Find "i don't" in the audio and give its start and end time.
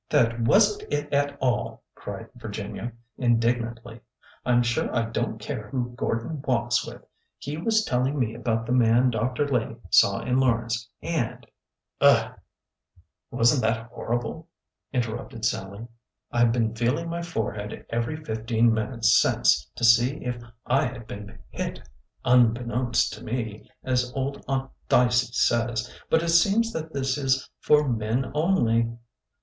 4.95-5.37